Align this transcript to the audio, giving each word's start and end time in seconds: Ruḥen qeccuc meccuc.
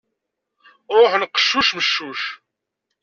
Ruḥen 0.95 1.23
qeccuc 1.33 1.69
meccuc. 1.77 2.21